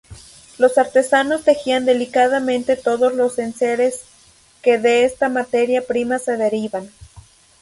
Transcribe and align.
Los 0.57 0.79
artesanos 0.79 1.43
tejían 1.43 1.85
delicadamente 1.85 2.75
todos 2.75 3.13
los 3.13 3.37
enseres 3.37 4.01
que 4.63 4.79
de 4.79 5.05
esta 5.05 5.29
materia 5.29 5.85
prima 5.85 6.17
se 6.17 6.37
derivan. 6.37 6.89